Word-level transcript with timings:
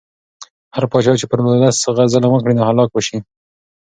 هر 0.75 0.83
پاچا 0.91 1.13
چې 1.19 1.25
پر 1.31 1.39
ولس 1.41 1.77
ظلم 2.13 2.31
وکړي 2.33 2.53
نو 2.55 2.63
هلاک 2.69 2.89
به 2.93 3.01
شي. 3.07 3.17